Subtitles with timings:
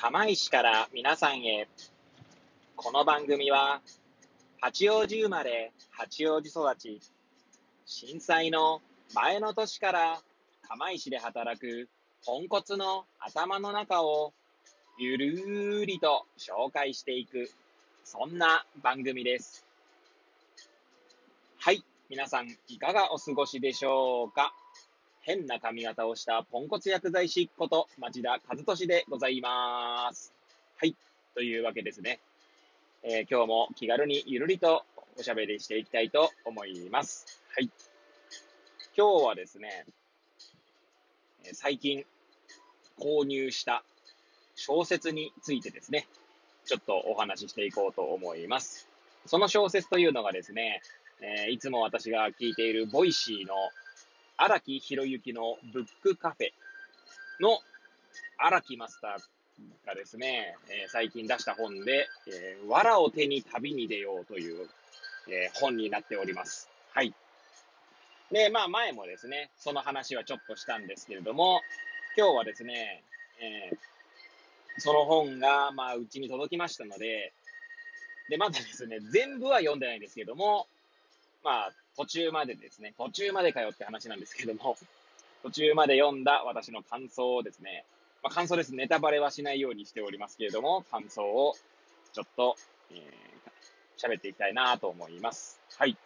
[0.00, 1.68] 釜石から皆さんへ。
[2.74, 3.82] この番組は、
[4.58, 7.00] 八王子生まれ、八王子育ち、
[7.84, 8.80] 震災の
[9.14, 10.22] 前の年から
[10.66, 11.90] 釜石で働く
[12.24, 14.32] ポンコツの頭の中を
[14.96, 17.50] ゆるーりと紹介していく、
[18.02, 19.66] そんな番組です。
[21.58, 24.54] はい、皆さんいかがお過ごしでしょうか？
[25.22, 30.32] 変な髪型をしたポンコツ薬剤師こと町田和俊でございます。
[30.76, 30.96] はい。
[31.34, 32.20] というわけですね。
[33.02, 34.84] えー、今日も気軽にゆるりと
[35.18, 37.42] おしゃべりしていきたいと思います。
[37.54, 37.70] はい。
[38.96, 39.84] 今日はですね、
[41.52, 42.04] 最近
[42.98, 43.84] 購入した
[44.54, 46.08] 小説についてですね、
[46.64, 48.88] ちょっとお話ししていこうと思います。
[49.26, 50.80] その小説というのがですね、
[51.20, 53.54] えー、いつも私が聞いている Voicy の
[54.42, 57.58] 荒木博之のブックカフェの
[58.38, 64.66] 荒木マスターがですね、えー、最近出した本で、えー、藁を手に旅に出ようという、
[65.28, 66.70] えー、本になっております。
[66.94, 67.12] はい。
[68.32, 71.60] で、まあ前もですね、その話はちょっとしたんですけれども、
[72.16, 73.02] 今日はですね、
[73.42, 73.78] えー、
[74.80, 77.34] その本が、まあ、うちに届きましたので、
[78.30, 80.66] で、まだですね、全部は読んでないんですけども、
[81.44, 84.76] まあ、途中までですね、途中までかよって話なんですけども、
[85.42, 87.84] 途中まで読んだ私の感想をですね、
[88.22, 88.74] まあ、感想です。
[88.74, 91.56] ネタバレはしないようにしておりますけれども、感想を
[92.12, 92.56] ちょっと、
[92.90, 95.60] えー、喋っていきたいなと思います。
[95.76, 95.96] はい。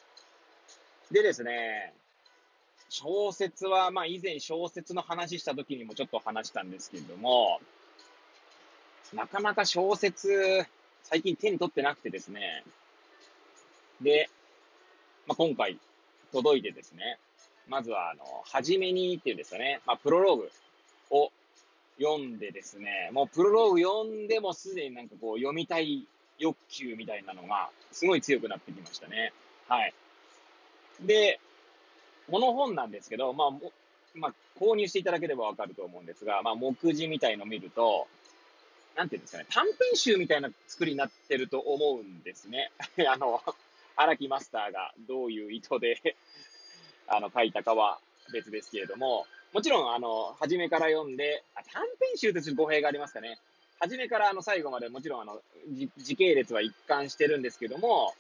[1.11, 1.93] でですね、
[2.89, 7.61] 小説は、まあ以前小説の話した時にもちょっと話したんですけれども、
[9.13, 10.65] なかなか小説、
[11.03, 12.65] 最近手に取ってなくてですね、
[14.01, 14.31] で、
[15.27, 15.78] まあ、今回
[16.33, 17.19] 届いてですね、
[17.69, 20.50] まずは、あの、はじめにっていうんですかね、まあ、プロローグ
[21.11, 21.33] を
[21.98, 26.06] 読んでですね、もうプロローグ読んでもすでになんかこう読みたい
[26.39, 29.33] 欲求みたいなのがすごい強くなってきましたね。
[29.68, 29.95] はい。
[31.01, 31.40] で、
[32.30, 33.51] この本なんですけど、まあ、
[34.14, 38.07] まあ、購入していただければわかると思うんですが、まあ、目次みたいのを見ると、
[38.96, 42.70] なんていうんですかね、短編集みたいな作りになってると思うんですね。
[43.08, 43.42] あの、
[43.97, 46.17] 荒木マスターがどういう意図で
[47.09, 47.99] あの、書いたかは
[48.33, 53.39] 別ですけれども、もちろん、あの、初めから読んで、あ短編集として語弊がありますかね。
[53.81, 55.43] 初めからあの最後までもちろんあの、
[55.99, 58.15] 時系列は一貫してるんですけども、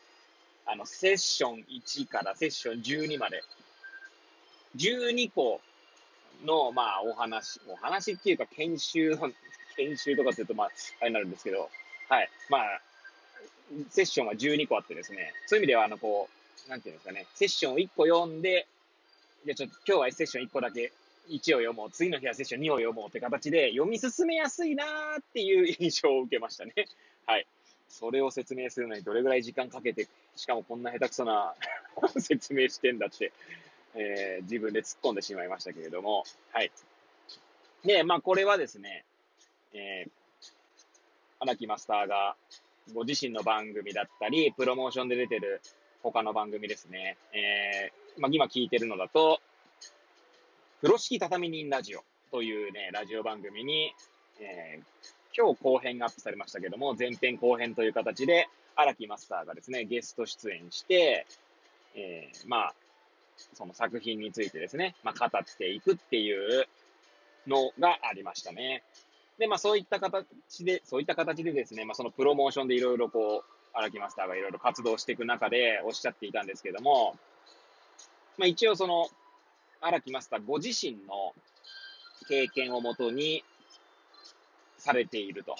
[0.66, 3.42] あの、セッション1からセッション12まで、
[4.76, 5.60] 12個
[6.44, 9.18] の、まあ、お話、お話っていうか研修、
[9.76, 10.70] 研修とかって言うと、まあ、
[11.00, 11.70] あれになるんですけど、
[12.08, 12.30] はい。
[12.48, 12.80] まあ、
[13.90, 16.28] セッションは12個あってですね、そういう意味では、あの、こ
[16.66, 18.66] う、なんていうんですかね、セッションを1個読んで、
[19.44, 20.92] じゃちょっと今日はセッション1個だけ
[21.28, 26.72] 1を読もう、次の日はセッション2を読もうって形で読み進めやすいなーっていう印象を受けましたね。
[27.26, 27.46] はい。
[27.88, 31.54] それを説明するのにどれぐらい時間かけて、しかもこんな下手くそな
[32.18, 33.32] 説明してんだって、
[33.94, 36.72] えー、自分で突っ込んでしまいましたけれども、はい。
[37.84, 39.04] で、まあこれはですね、
[39.72, 40.10] えー、
[41.38, 42.36] 荒木マスターが
[42.92, 45.62] ご自身の番組だったり、プロモーションで出てる
[46.02, 47.16] 他の番組ですね。
[47.32, 49.40] えー、まあ、今聞いてるのだと、
[50.80, 53.94] 風呂敷畳人ラジオというね、ラジオ番組に、
[54.38, 54.84] えー、
[55.36, 61.26] 今日後編がアップされましたけども、前編後編という形で、荒木マスターがですね、ゲスト出演して、
[61.94, 62.74] えー、まあ、
[63.54, 66.66] その作品についてですね、まあ、語っていくっていう
[67.46, 68.82] のがありましたね。
[69.38, 70.26] で、まあそういった形
[70.64, 77.16] で、そういった形でですね、まあそのプロモーションでいろいろこう、荒木マスターがいろいろ活動していく中でおっしゃっていたんですけども、
[78.38, 79.08] まあ一応その、
[79.80, 81.34] 荒木マスターご自身の
[82.28, 83.44] 経験をもとに
[84.78, 85.56] されていると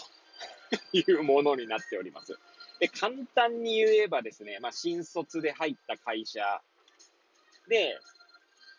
[0.93, 2.39] いうものになっております。
[2.79, 6.63] で、簡単に言えばですね、まあ新卒で入った会社
[7.69, 7.99] で、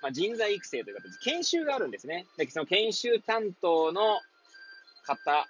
[0.01, 2.27] まあ、人材育成という形で研修があるんですね。
[2.37, 4.19] で、その研修担当の
[5.05, 5.47] 方、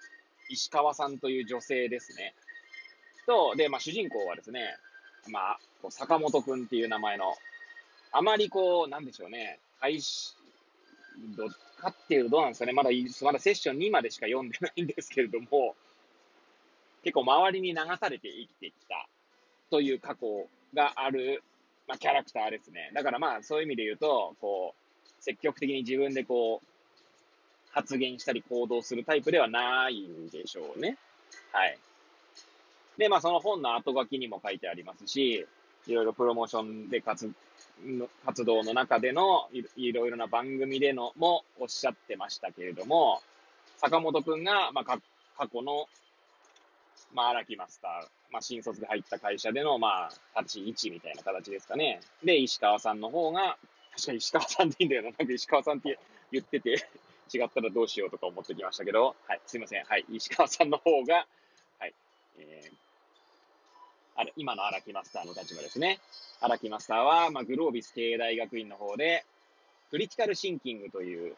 [0.49, 2.33] 石川さんという女性ですね。
[3.25, 4.77] と、で、まあ、主人公はですね、
[5.27, 5.59] まあ、
[5.89, 7.35] 坂本くんっていう名前の、
[8.11, 10.35] あまりこう、なんでしょうね、配信、
[11.35, 12.89] どっかっていうとどうなんですかね、まだ、
[13.21, 15.75] まだセッション2までしか読んでないんですけれども、
[17.03, 19.07] 結構周りに流されて生きてきた
[19.69, 21.43] という過去がある、
[21.87, 22.91] まあ、キャラクターですね。
[22.93, 26.67] だからまあ、そういう意味で言うと、こう、積極的に自分でこう、
[27.75, 30.97] 発言したり行動するタイプではないんでしょうね。
[31.51, 31.77] はい。
[32.97, 35.45] で、まあその本の後書きにも書いてありますし、
[35.85, 37.29] いろいろプロモーションで活
[38.25, 43.21] 活動の中でのいろいろな番組でのもおっしゃってましたけれども、
[43.77, 44.97] 坂本くんが、まあ、過
[45.51, 45.87] 去の、
[47.13, 47.91] まあ、荒木マスター、
[48.31, 51.99] まあ、新卒で入った会社での、まあ、立ち位置みたいな形ですかね。
[52.23, 53.57] で、石川さんの方が、
[53.91, 55.09] 確かに石川さんでいいんだよな。
[55.09, 55.99] なんか石川さんって
[56.31, 56.87] 言ってて
[57.33, 59.83] 違ったらどうしようとか思ってきましたけど、はい、すいません。
[59.83, 61.25] はい、石川さんの方が、
[61.79, 61.93] はい、
[62.39, 62.75] えー、
[64.15, 65.99] あれ、今の荒木マスターの立場ですね。
[66.41, 69.25] 荒木マスターは、まあ、グロービス経営大学院の方で、
[69.89, 71.35] クリティカルシンキングという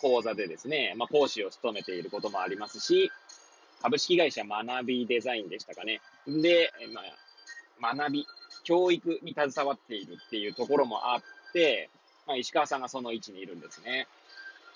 [0.00, 3.10] 講座でですね、まあ、講師を務めていることもありますし、
[3.82, 6.00] 株式会社学びデザインでしたかね。
[6.26, 6.72] で、
[7.80, 8.26] まあ、学び、
[8.64, 11.88] 教育に携わっているっていうところもあって、
[12.26, 14.06] まあ、石川さんがその位置にいるんですね。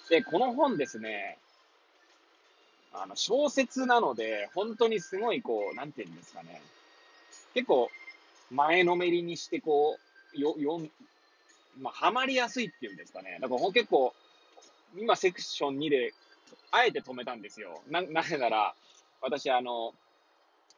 [0.08, 1.38] で、この本ですね、
[2.92, 6.60] あの、小説なので、本当にすごいこう、なんていうんですかね。
[7.54, 7.90] 結構、
[8.50, 9.98] 前のめりにして、こ
[10.34, 10.80] う、よ、よ、
[11.80, 13.38] まあ、はまりやすいっていうんですかね。
[13.40, 14.14] だから結構、
[14.96, 16.14] 今セクション2で、
[16.70, 17.80] あえて止めたんですよ。
[17.88, 18.74] な、なぜなら、
[19.20, 19.94] 私、あの、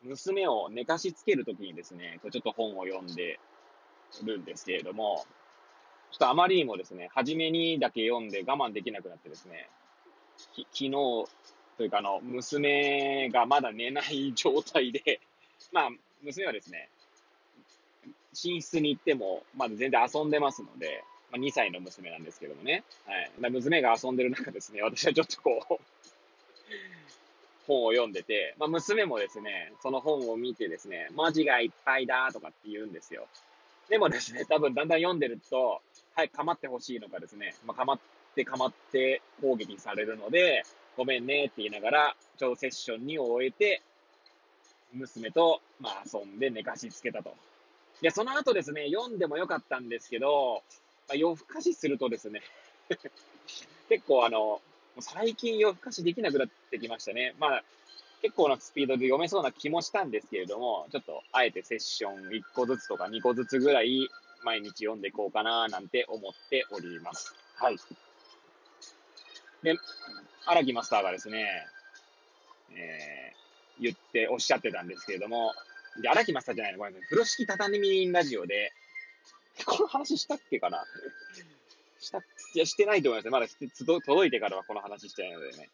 [0.02, 3.40] 娘を寝かしつけるときにですね、ちょっと本を読んで
[4.22, 5.26] るんですけれども、
[6.10, 9.68] ちょっとあまりにもですね、初めにだけ読んで我慢できなくなってですね、
[10.54, 10.90] き昨日
[11.76, 15.20] というかあの、娘がまだ寝ない状態で、
[15.72, 15.90] まあ、
[16.22, 16.88] 娘はですね、
[18.32, 22.84] 寝室に行っても、まだ全然遊んでますので、まあ、2歳の娘なんですけどもね。
[23.06, 23.50] はい。
[23.50, 25.78] 娘が遊んでる中ですね、私はちょっとこう
[27.66, 33.26] 本を読んでて、まあ、娘もですね、その本を見てですね、文字がいっぱいだとかって言うんですよ。
[33.88, 35.80] でもですね、多分だんだん読んでると、
[36.14, 37.98] はい、かまってほしいのかですね、まあ、かまっ
[38.34, 40.64] てかまって攻撃されるので、
[40.96, 43.82] ごめんねって言いながら、ちょうどセッション2を終えて、
[44.92, 47.34] 娘と、まあ、遊んで寝かしつけたと。
[48.00, 50.62] で、その後ですね、読んでもよかったんですけど、
[51.08, 52.42] まあ、夜更かしするとですね
[53.88, 54.60] 結構あの、
[55.00, 57.34] 最近夜更かしできなくなってきましたね。
[57.38, 57.64] まあ、
[58.22, 64.08] 結構なスピードで読めそうな気もしたんですけれども、ちょっとあえてセッション1個ずつとか2個ずつぐらい
[64.44, 67.34] 毎日読んでいこうかななんて思っております。
[67.56, 67.76] はい。
[69.62, 69.76] で、
[70.44, 71.66] 荒木マスターがですね、
[72.72, 75.52] えー、言って、おっしゃってたんですけれども、
[76.00, 77.08] で、荒木マスターじゃないの、ごめんなさい。
[77.08, 78.72] 風呂敷畳人ラジオで、
[79.64, 80.84] この話したっけかな？
[81.98, 82.22] したい
[82.54, 83.30] や、してないと思います。
[83.30, 83.46] まだ
[84.06, 85.68] 届いてからはこの話してないのでね。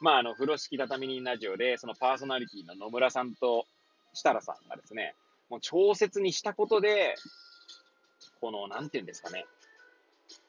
[0.00, 3.66] まあ、あの、風呂敷畳人ラジオで、そのパーソナリティの野村さんと
[4.12, 5.14] 設楽さんがですね、
[5.48, 7.14] もう調節にしたことで、
[8.40, 9.46] この、なんて言うんですかね。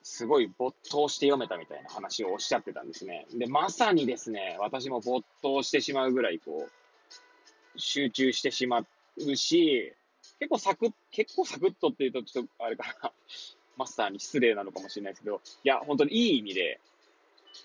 [0.02, 3.28] すごい没頭して読めたみたいな話をおっしゃってたんですね。
[3.34, 8.80] で、まさにですね、私も没頭してしまうぐらい、こう、集中してしま
[9.18, 9.94] うし、
[10.40, 13.12] 結構サクッ、結構サクッとっていうとちょっとあれかな、
[13.78, 16.80] マスターに失礼なのかもしれないですけど、いや、本当にいい意味で、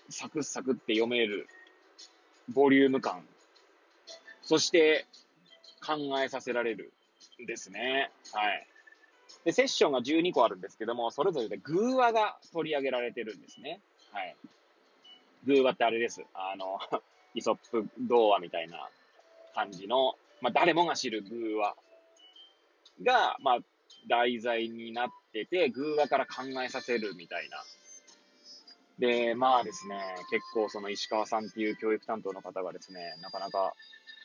[0.09, 1.47] サクッサクって読める、
[2.49, 3.25] ボリューム感、
[4.41, 5.05] そして
[5.85, 6.91] 考えさせられる
[7.45, 8.11] ですね。
[8.33, 8.67] はい。
[9.45, 13.79] で、セッションが12個あるんですけども、それぞれで偶話が取り上げられてるんですね。
[14.11, 14.35] はい。
[15.45, 16.23] 偶話ってあれです。
[16.33, 16.79] あの、
[17.35, 18.89] イソップ童話みたいな
[19.53, 21.75] 感じの、まあ、誰もが知る偶話
[23.01, 23.59] が、まあ、
[24.07, 27.63] 題材になってて、偶話から考えさせるみたいな。
[28.99, 29.99] で、まあですね、
[30.29, 33.73] 結構その石川さんっていう教育担当の方がですね、なかなか、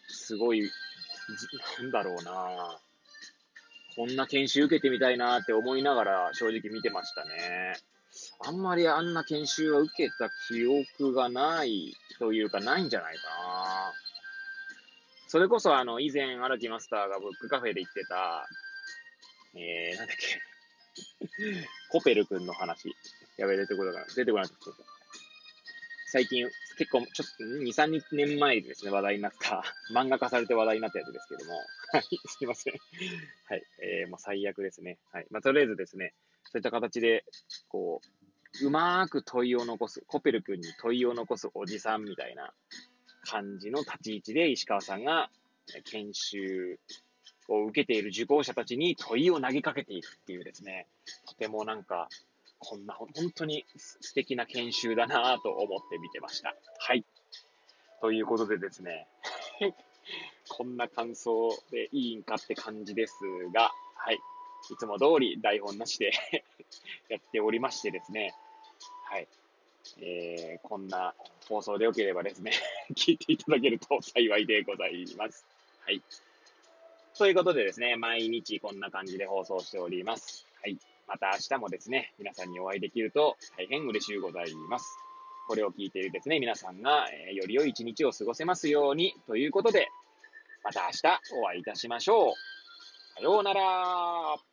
[0.09, 0.71] すごい、
[1.81, 2.79] なんだろうな
[3.97, 7.75] こんな研修受けてみたいなって思いながら正直見てましたね。
[8.47, 13.93] あんまりあんな研修は受けた記憶がないというかないんじゃないかな。
[15.27, 18.49] それこそあの、以前荒木マスターがブックカフェで言ってた、
[19.55, 20.41] えー、なんだっけ。
[21.91, 22.95] コペル君の話。
[23.39, 24.15] やべ、出てこなかった。
[24.15, 24.99] 出てこなかった。
[26.11, 26.45] 最近、
[26.77, 29.63] 結構、ちょっと2、3年前ですね、話題になった、
[29.95, 31.55] 漫画化されて話題になったやつですけども。
[31.93, 32.75] はい、すいません。
[33.47, 34.99] はい、えー、もう最悪ですね。
[35.13, 35.27] はい。
[35.31, 36.15] まあ、とりあえずですね、
[36.45, 37.25] そういった形で、
[37.69, 38.01] こ
[38.63, 42.53] う、うまーく問いを残す、コペル君に問いを残すおじさんみたいな
[43.23, 45.31] 感じの立ち位置で石川さんが
[45.85, 46.81] 研修
[47.49, 50.89] を受けている受講者たちに問いを投げかけていくっていうですね、
[51.27, 52.09] とてもなんか、
[52.59, 56.55] こんな本当に素敵な研修だなと思って見てました。
[56.79, 57.05] はい。
[58.01, 59.07] ということでですね、
[60.49, 63.15] こんな感想でいいんかって感じです
[63.53, 64.19] が、はい。
[64.71, 66.13] いつも通り台本なしで
[67.09, 68.35] やっておりましてですね、
[69.05, 69.29] はい。
[70.01, 71.15] えー、こんな
[71.49, 72.53] 放送でよければですね
[72.95, 75.47] 聞いていただけると幸いでございます。
[75.85, 76.03] はい。
[77.17, 80.47] ということでですね、毎日こんな感じで放送しております。
[80.61, 80.79] はい。
[81.09, 84.99] また明日もですね、皆さんにお会いできると大変嬉しいございます。
[85.49, 89.89] これを聞いているですね、皆さんが、え、より良い一日を過ごせますように、ということで、
[90.63, 92.35] また明日お会いいたしましょう。
[93.15, 94.48] さようなら。